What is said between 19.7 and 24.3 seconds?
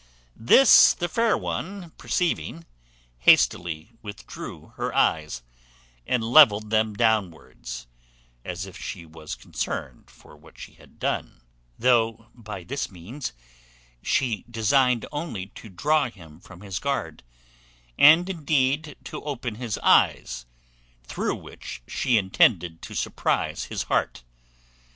eyes, through which she intended to surprize his heart.